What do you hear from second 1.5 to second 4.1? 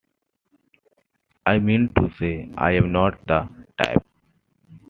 mean to say, I'm not the type.